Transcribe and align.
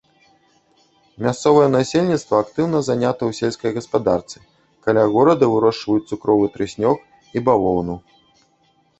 Мясцовае 1.23 1.65
насельніцтва 1.73 2.35
актыўна 2.43 2.79
занята 2.87 3.23
ў 3.29 3.37
сельскай 3.39 3.71
гаспадарцы, 3.75 4.37
каля 4.87 5.03
горада 5.17 5.45
вырошчваюць 5.53 6.07
цукровы 6.15 6.49
трыснёг 6.57 6.97
і 7.39 7.45
бавоўну. 7.51 7.95